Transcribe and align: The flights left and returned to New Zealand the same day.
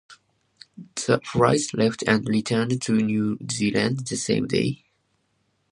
The 0.95 1.21
flights 1.23 1.75
left 1.75 2.01
and 2.07 2.27
returned 2.27 2.81
to 2.81 2.93
New 2.93 3.37
Zealand 3.51 4.07
the 4.07 4.17
same 4.17 4.47
day. 4.47 4.83